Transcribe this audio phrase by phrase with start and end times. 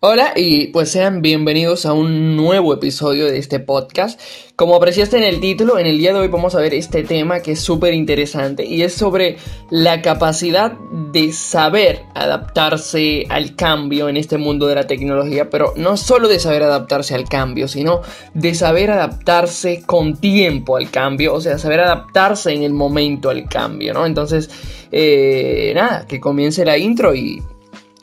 [0.00, 4.20] Hola y pues sean bienvenidos a un nuevo episodio de este podcast.
[4.54, 7.40] Como apreciaste en el título, en el día de hoy vamos a ver este tema
[7.40, 9.38] que es súper interesante y es sobre
[9.70, 10.70] la capacidad
[11.10, 16.38] de saber adaptarse al cambio en este mundo de la tecnología, pero no solo de
[16.38, 18.02] saber adaptarse al cambio, sino
[18.34, 23.48] de saber adaptarse con tiempo al cambio, o sea, saber adaptarse en el momento al
[23.48, 24.06] cambio, ¿no?
[24.06, 24.48] Entonces,
[24.92, 27.42] eh, nada, que comience la intro y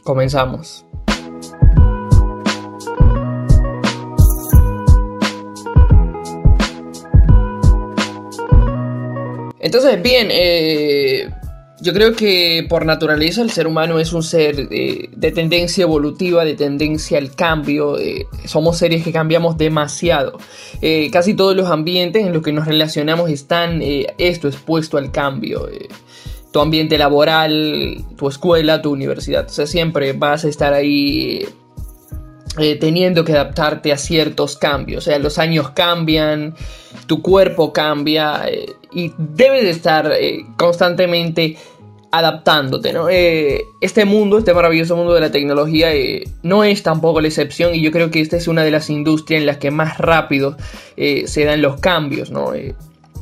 [0.04, 0.84] comenzamos.
[9.65, 11.27] Entonces, bien, eh,
[11.81, 16.45] yo creo que por naturaleza el ser humano es un ser eh, de tendencia evolutiva,
[16.45, 17.97] de tendencia al cambio.
[17.97, 20.38] Eh, somos seres que cambiamos demasiado.
[21.11, 25.67] casi todos los ambientes en los que nos relacionamos están esto expuesto al cambio.
[26.53, 29.47] tu ambiente laboral, tu escuela, tu universidad.
[29.47, 31.43] O sea, siempre vas a estar ahí
[32.58, 35.05] eh, teniendo que adaptarte a ciertos cambios.
[35.05, 36.56] O sea, los años cambian,
[37.06, 41.58] tu cuerpo cambia eh, y debes de estar eh, constantemente
[42.12, 43.09] adaptánte, ¿no?
[43.09, 45.89] este mundo, este maravilloso mundo de la tecnología
[46.44, 49.42] no es tampoco la excepción y yo creo que esta es una de las industrias
[49.42, 50.56] en las que más rápido
[50.95, 52.53] se dan los cambios, ¿no?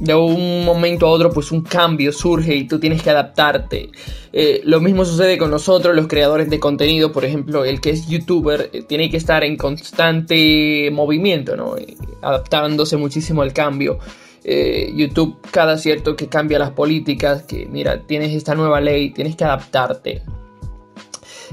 [0.03, 3.89] De un momento a otro pues un cambio surge y tú tienes que adaptarte.
[4.33, 8.07] Eh, lo mismo sucede con nosotros, los creadores de contenido, por ejemplo, el que es
[8.07, 11.77] youtuber eh, tiene que estar en constante movimiento, ¿no?
[11.77, 13.99] Eh, adaptándose muchísimo al cambio.
[14.45, 19.45] YouTube cada cierto que cambia las políticas, que mira, tienes esta nueva ley, tienes que
[19.45, 20.21] adaptarte.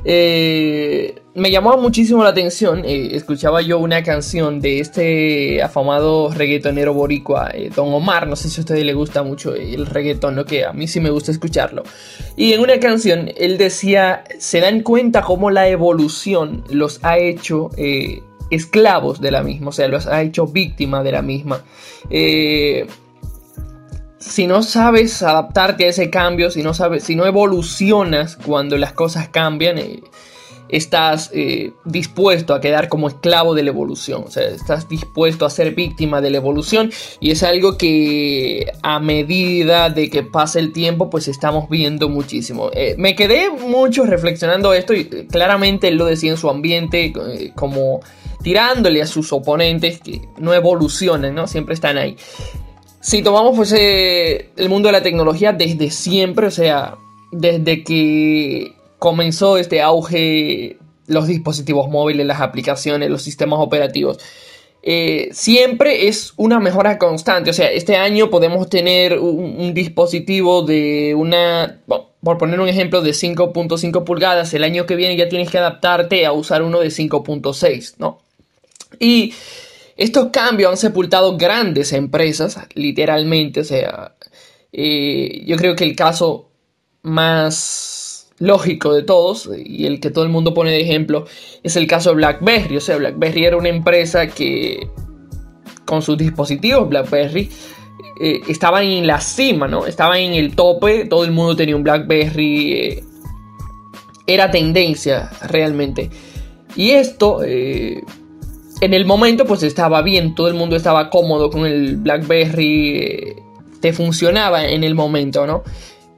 [0.05, 6.93] Eh, me llamó muchísimo la atención, eh, escuchaba yo una canción de este afamado reggaetonero
[6.95, 10.45] boricua, eh, Don Omar, no sé si a ustedes le gusta mucho el reggaeton, ¿no?
[10.45, 11.83] que a mí sí me gusta escucharlo.
[12.37, 17.71] Y en una canción él decía, se dan cuenta cómo la evolución los ha hecho
[18.51, 21.63] esclavos de la misma, o sea, los ha hecho víctimas de la misma
[24.21, 28.93] si no sabes adaptarte a ese cambio, si no sabes, si no evolucionas cuando las
[28.93, 30.03] cosas cambian, eh,
[30.71, 35.51] estás eh, dispuesto a quedar como esclavo de la evolución, o sea, estás dispuesto a
[35.51, 40.73] ser víctima de la evolución y es algo que a medida de que pasa el
[40.73, 42.71] tiempo, pues estamos viendo muchísimo.
[42.73, 47.13] Eh, me quedé mucho reflexionando esto y claramente él lo decía en su ambiente,
[47.55, 48.01] como
[48.43, 51.47] tirándole a sus oponentes que no evolucionan, ¿no?
[51.47, 52.17] Siempre están ahí.
[53.01, 56.97] Si tomamos pues, el mundo de la tecnología desde siempre, o sea,
[57.33, 60.79] desde que comenzó este auge,
[61.09, 64.19] los dispositivos móviles, las aplicaciones, los sistemas operativos,
[64.83, 67.51] eh, siempre es una mejora constante.
[67.51, 71.81] O sea, este año podemos tener un, dispositivo de una,
[72.23, 74.55] por poner un ejemplo, de 5.5 pulgadas.
[74.55, 78.21] El año que viene ya tienes que adaptarte a usar uno de 5.6, ¿no?
[78.99, 79.35] Y
[79.97, 84.15] estos cambios han sepultado grandes empresas, literalmente, o sea,
[84.73, 86.51] eh, yo creo que el caso
[87.03, 87.90] más
[88.41, 91.27] lógico de todos y el que todo el mundo pone de ejemplo
[91.63, 92.77] es el caso de BlackBerry.
[92.77, 94.89] O sea, BlackBerry era una empresa que
[95.85, 97.49] con sus dispositivos BlackBerry
[98.21, 99.87] eh, estaban en la cima, ¿no?
[99.87, 103.05] Estaban en el tope, todo el mundo tenía un BlackBerry, eh,
[104.27, 106.11] era tendencia realmente.
[106.75, 107.43] Y esto
[108.81, 113.37] en el momento pues estaba bien, todo el mundo estaba cómodo con el BlackBerry, eh,
[113.81, 115.63] te funcionaba en el momento, ¿no?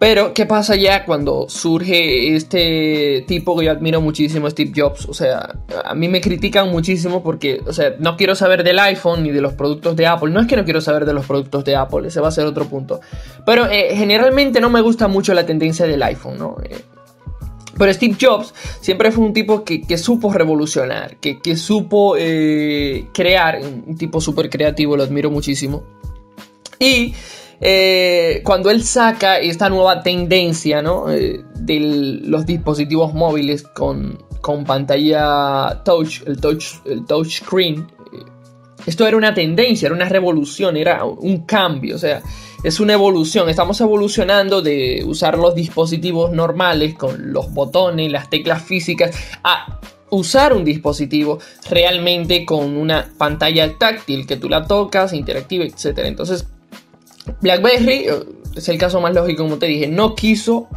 [0.03, 5.07] Pero, ¿qué pasa ya cuando surge este tipo que yo admiro muchísimo, Steve Jobs?
[5.07, 9.23] O sea, a mí me critican muchísimo porque, o sea, no quiero saber del iPhone
[9.23, 10.33] ni de los productos de Apple.
[10.33, 12.47] No es que no quiero saber de los productos de Apple, ese va a ser
[12.47, 13.01] otro punto.
[13.47, 16.57] Pero eh, generalmente no me gusta mucho la tendencia del iPhone, ¿no?
[16.65, 16.81] Eh,
[17.79, 23.97] pero Steve Jobs siempre fue un tipo que, supo revolucionar, que, supo eh, crear, un
[23.97, 25.85] tipo súper creativo, lo admiro muchísimo.
[26.81, 27.15] Y
[27.65, 31.09] eh, cuando él saca esta nueva tendencia ¿no?
[31.11, 37.87] Eh, de los dispositivos móviles con, con, pantalla touch, el touch, el touch screen,
[38.85, 42.21] esto era una tendencia, era una revolución, era un cambio, o sea,
[42.65, 43.49] es una evolución.
[43.49, 49.79] Estamos evolucionando de usar los dispositivos normales con los botones, las teclas físicas, a
[50.11, 51.39] usar un dispositivo
[51.71, 56.01] realmente con una pantalla táctil que tú la tocas, interactiva, etc.
[56.05, 56.47] Entonces,
[57.41, 58.25] BlackBerry, eh,
[58.57, 60.69] es el caso más lógico, como te dije, no quiso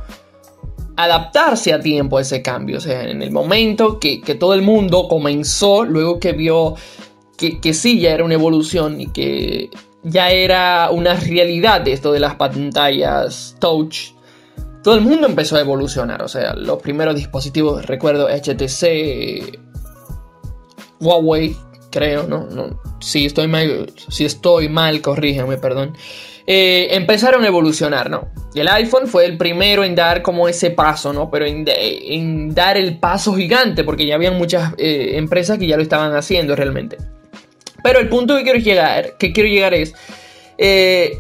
[0.95, 2.77] adaptarse a tiempo a ese cambio.
[2.77, 6.75] O sea, en el momento que, todo el mundo comenzó, luego que vio
[7.37, 9.69] que, que, sí ya era una evolución y que
[10.03, 14.13] ya era una realidad esto de las pantallas touch.
[14.83, 19.59] Todo el mundo empezó a evolucionar, o sea, los primeros dispositivos, recuerdo HTC,
[20.99, 21.55] Huawei,
[21.95, 22.45] creo, ¿no?
[22.51, 25.95] no si, estoy mal, si estoy mal, corríjame, perdón.
[26.45, 28.27] Eh, empezaron a evolucionar, ¿no?
[28.53, 31.31] El iPhone fue el primero en dar como ese paso, ¿no?
[31.31, 35.83] Pero en, dar el paso gigante, porque ya habían muchas eh, empresas que ya lo
[35.83, 36.97] estaban haciendo realmente.
[37.81, 39.93] Pero el punto que quiero llegar, que quiero llegar es,
[40.57, 41.19] eh,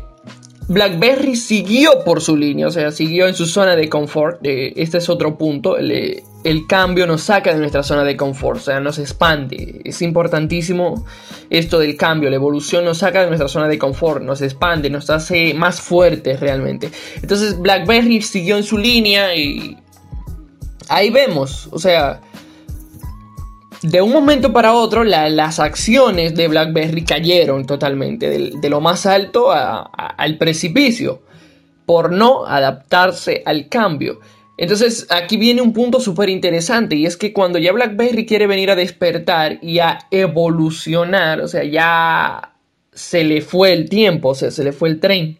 [0.67, 4.39] BlackBerry siguió por su línea, o sea, siguió en su zona de confort.
[4.43, 5.77] este es otro punto.
[5.77, 6.21] El,
[6.67, 9.81] cambio nos saca de nuestra zona de confort, o sea, nos expande.
[9.83, 11.05] Es importantísimo
[11.49, 12.29] esto del cambio.
[12.29, 16.39] La evolución nos saca de nuestra zona de confort, nos expande, nos hace más fuertes
[16.39, 16.91] realmente.
[17.21, 19.77] Entonces, BlackBerry siguió en su línea y
[20.87, 22.21] ahí vemos, o sea,
[23.81, 29.51] de un momento para otro las acciones de BlackBerry cayeron totalmente, de, lo más alto
[29.51, 31.21] al precipicio,
[31.85, 34.19] por no adaptarse al cambio.
[34.57, 38.71] Entonces aquí viene un punto súper interesante y es que cuando ya BlackBerry quiere venir
[38.71, 42.53] a despertar y a evolucionar, o sea, ya
[42.93, 45.39] se le fue el tiempo, o sea, se le fue el tren.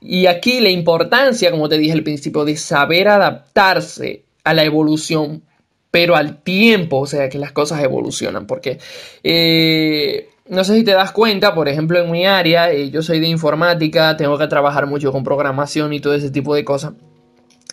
[0.00, 5.42] Y aquí la importancia, como te dije al principio, de saber adaptarse a la evolución
[5.90, 8.78] pero al tiempo, o sea, que las cosas evolucionan, porque
[9.24, 13.20] eh, no sé si te das cuenta, por ejemplo, en mi área, eh, yo soy
[13.20, 16.92] de informática, tengo que trabajar mucho con programación y todo ese tipo de cosas.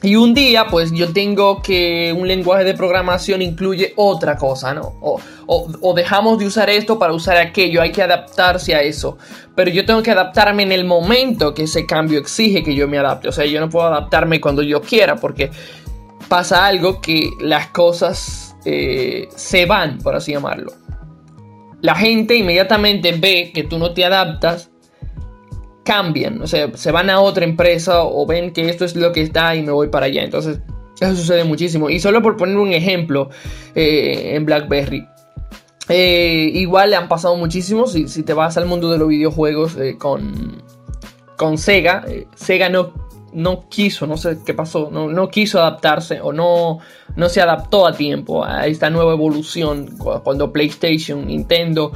[0.03, 4.93] Y un día, pues yo tengo que un lenguaje de programación incluye otra cosa, ¿no?
[5.01, 9.17] O, o, dejamos de usar esto para usar aquello, hay que adaptarse a eso.
[9.55, 12.99] Pero yo tengo que adaptarme en el momento que ese cambio exige que yo me
[12.99, 13.27] adapte.
[13.27, 15.49] O sea, yo no puedo adaptarme cuando yo quiera, porque
[16.29, 20.73] pasa algo que las cosas eh, se van, por así llamarlo.
[21.81, 24.69] La gente inmediatamente ve que tú no te adaptas,
[25.87, 29.21] cambian, o sea, se van a otra empresa o ven que esto es lo que
[29.21, 30.23] está y me voy para allá.
[30.23, 30.59] Entonces,
[30.99, 31.89] eso sucede muchísimo.
[31.89, 33.29] Y solo por poner un ejemplo
[33.73, 35.07] eh, en BlackBerry.
[35.89, 37.87] Eh, igual han pasado muchísimo.
[37.87, 40.61] Si, si, te vas al mundo de los videojuegos con,
[41.37, 42.03] con Sega,
[42.35, 46.79] Sega no no quiso, no sé qué pasó, no, quiso adaptarse o no,
[47.15, 51.91] no se adaptó a tiempo a esta nueva evolución cuando PlayStation, Nintendo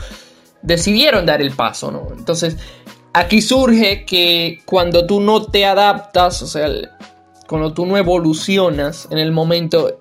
[0.61, 2.09] decidieron dar el paso, ¿no?
[2.15, 2.57] Entonces,
[3.13, 6.69] aquí surge que cuando tú no te adaptas, o sea,
[7.47, 9.99] cuando tú no evolucionas en el momento,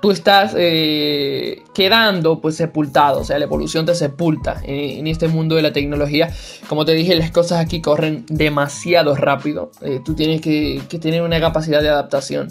[0.00, 5.56] tú estás eh, quedando pues sepultado, o sea, la evolución te sepulta en, este mundo
[5.56, 6.34] de la tecnología.
[6.68, 11.40] Como te dije, las cosas aquí corren demasiado rápido, eh, tú tienes que, tener una
[11.40, 12.48] capacidad de adaptación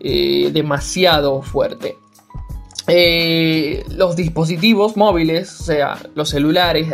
[0.00, 1.96] eh, demasiado fuerte.
[3.88, 6.88] Los dispositivos móviles, o sea, los celulares,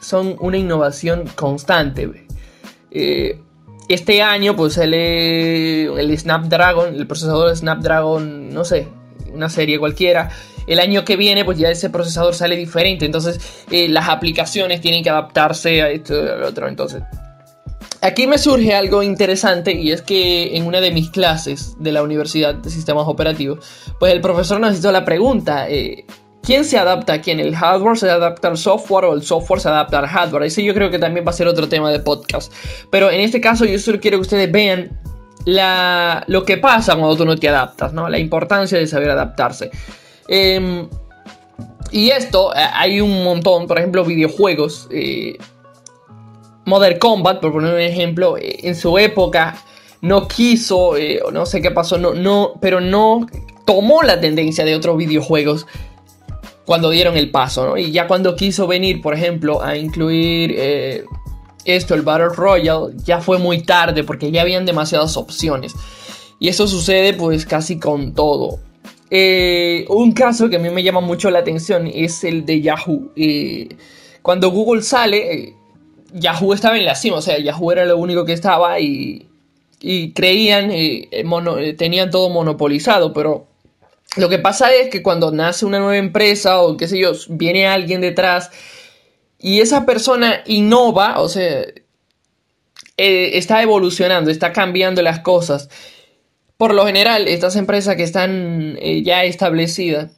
[0.00, 2.26] son una innovación constante.
[3.88, 8.88] este año, pues el, el Snapdragon, el procesador Snapdragon, no sé,
[9.32, 10.30] una serie cualquiera.
[10.66, 13.04] El año que viene, pues ya ese procesador sale diferente.
[13.04, 16.68] Entonces, eh, las aplicaciones tienen que adaptarse a esto y al otro.
[16.68, 17.02] Entonces,
[18.06, 22.02] aquí me surge algo interesante y es que en una de mis clases de la
[22.02, 23.58] Universidad de Sistemas Operativos,
[23.98, 25.68] pues el profesor nos hizo la pregunta.
[25.68, 26.04] Eh,
[26.42, 27.40] ¿Quién se adapta a quién?
[27.40, 30.44] ¿El hardware se adapta al software o el software se adapta al hardware?
[30.44, 32.52] Ese yo creo que también va a ser otro tema de podcast.
[32.90, 35.00] Pero en este caso yo solo quiero que ustedes vean
[36.28, 38.08] lo que pasa cuando tú no te adaptas, ¿no?
[38.08, 39.70] La importancia de saber adaptarse.
[40.28, 40.88] Em,
[41.90, 44.86] y esto, eh, hay un montón, por ejemplo, videojuegos.
[44.92, 45.36] Eh,
[46.66, 49.56] Modern Combat, por poner un ejemplo, eh, en su época
[50.02, 50.92] no quiso,
[51.32, 53.26] no sé qué pasó, no, no, pero no
[53.64, 55.66] tomó la tendencia de otros videojuegos
[56.66, 57.76] cuando dieron el paso, ¿no?
[57.78, 60.54] Y ya cuando quiso venir, por ejemplo, a incluir
[61.64, 65.74] esto, el Battle Royale, ya fue muy tarde porque ya habían demasiadas opciones.
[66.38, 68.60] Y eso sucede pues casi con todo.
[69.10, 73.12] Eh, un caso que a mí me llama mucho la atención es el de Yahoo.
[73.16, 73.68] Eh,
[74.22, 75.56] cuando Google sale, eh,
[76.12, 79.28] Yahoo estaba en la cima, o sea, Yahoo era lo único que estaba y,
[79.80, 80.70] y creían,
[81.76, 83.46] tenían todo monopolizado, pero
[84.16, 87.66] lo que pasa es que cuando nace una nueva empresa o qué sé yo, viene
[87.66, 88.50] alguien detrás
[89.38, 91.64] y esa persona innova, o sea,
[92.96, 95.68] eh, está evolucionando, está cambiando las cosas.
[96.56, 100.12] Por lo general, estas empresas que están eh, ya establecidas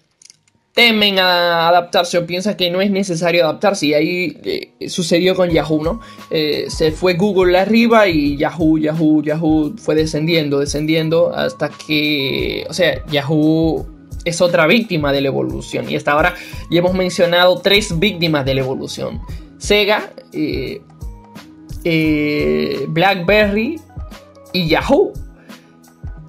[0.72, 3.86] temen a adaptarse o piensan que no es necesario adaptarse.
[3.86, 6.00] Y ahí eh, sucedió con Yahoo, ¿no?
[6.30, 13.04] se fue Google arriba y Yahoo, Yahoo, Yahoo fue descendiendo, descendiendo hasta que, o sea,
[13.06, 13.86] Yahoo
[14.24, 15.90] es otra víctima de la evolución.
[15.90, 16.34] Y hasta ahora
[16.70, 19.20] ya hemos mencionado tres víctimas de la evolución.
[19.58, 20.80] Sega, eh,
[21.84, 23.80] eh, BlackBerry
[24.52, 25.12] y Yahoo.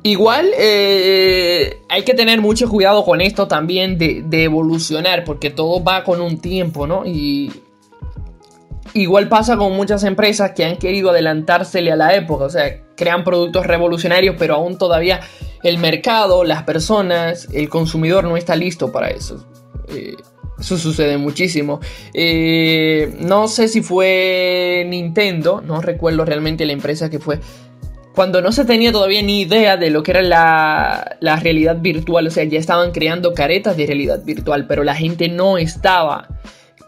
[0.03, 6.03] Igual eh, hay que tener mucho cuidado con esto también de, evolucionar, porque todo va
[6.03, 7.05] con un tiempo, ¿no?
[7.05, 7.51] Y
[8.93, 13.23] igual pasa con muchas empresas que han querido adelantársele a la época, o sea, crean
[13.23, 15.19] productos revolucionarios, pero aún todavía
[15.63, 19.45] el mercado, las personas, el consumidor no está listo para eso.
[19.89, 20.15] Eh,
[20.59, 21.79] eso sucede muchísimo.
[22.13, 27.39] Eh, no sé si fue Nintendo, no recuerdo realmente la empresa que fue.
[28.15, 32.27] Cuando no se tenía todavía ni idea de lo que era la, la realidad virtual,
[32.27, 36.27] o sea, ya estaban creando caretas de realidad virtual, pero la gente no estaba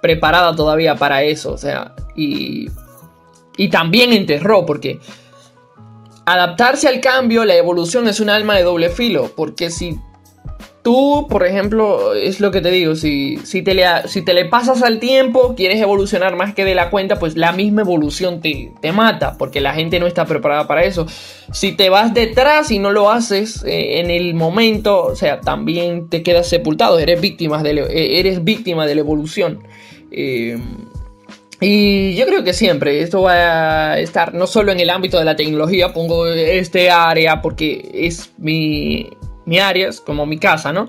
[0.02, 2.70] preparada todavía para eso, o sea, y,
[3.56, 5.00] y también enterró, porque
[6.26, 10.00] adaptarse al cambio, la evolución es un alma de doble filo, porque si
[10.84, 14.46] Tú, por ejemplo, es lo que te digo, si, si, te le, si te le
[14.46, 18.72] pasas al tiempo, quieres evolucionar más que de la cuenta, pues la misma evolución te,
[18.82, 21.06] te mata, porque la gente no está preparada para eso.
[21.52, 26.10] Si te vas detrás y no lo haces eh, en el momento, o sea, también
[26.10, 29.62] te quedas sepultado, eres víctima de, eh, eres víctima de la evolución.
[30.10, 30.58] Eh,
[31.60, 35.26] y yo creo que siempre esto va a estar no solo en el ámbito de
[35.26, 39.12] la tecnología, pongo este área porque es mi,
[39.46, 40.88] mi área, como mi casa, ¿no?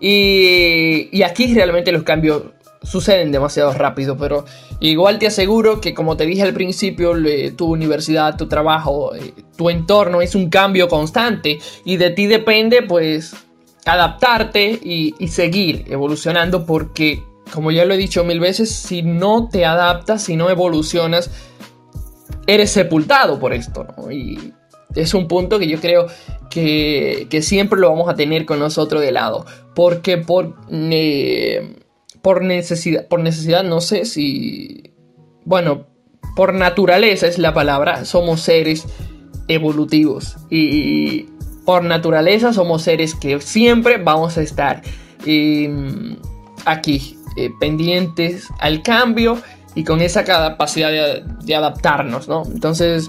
[0.00, 2.42] Y, aquí realmente los cambios
[2.82, 4.46] suceden demasiado rápido, pero
[4.80, 7.12] igual te aseguro que como te dije al principio,
[7.54, 12.80] tu universidad, tu trabajo, eh, tu entorno es un cambio constante y de ti depende
[12.80, 13.34] pues
[13.84, 19.66] adaptarte y, seguir evolucionando porque como ya lo he dicho mil veces, si no te
[19.66, 21.30] adaptas, si no evolucionas,
[22.46, 24.10] eres sepultado por esto, ¿no?
[24.10, 24.54] Y
[24.94, 26.06] es un punto que yo creo
[26.50, 29.46] que, siempre lo vamos a tener con nosotros de lado.
[29.74, 30.56] Porque por,
[32.20, 34.92] por, necesidad, por necesidad, no sé si...
[35.44, 35.86] Bueno,
[36.36, 38.84] por naturaleza es la palabra, somos seres
[39.48, 40.36] evolutivos.
[40.50, 41.26] Y
[41.64, 44.82] por naturaleza somos seres que siempre vamos a estar
[45.24, 46.16] em,
[46.66, 49.40] aquí, eh, pendientes al cambio
[49.74, 52.42] y con esa capacidad de, de adaptarnos, ¿no?
[52.44, 53.08] Entonces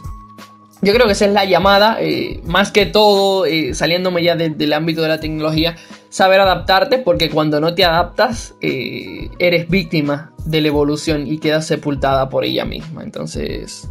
[0.82, 4.74] yo creo que esa es la llamada, eh, más que todo, eh, saliéndome ya del
[4.74, 5.76] ámbito de la tecnología,
[6.10, 11.68] saber adaptarte, porque cuando no te adaptas, eh, eres víctima de la evolución y quedas
[11.68, 13.04] sepultada por ella misma.
[13.04, 13.88] Entonces,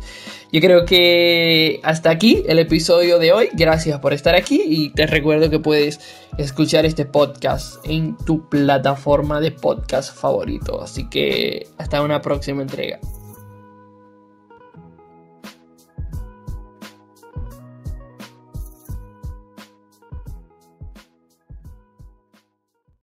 [0.52, 3.48] yo creo que hasta aquí el episodio de hoy.
[3.52, 6.00] Gracias por estar aquí y te recuerdo que puedes
[6.38, 10.82] escuchar este podcast en tu plataforma de podcast favorito.
[10.82, 12.98] Así que hasta una próxima entrega.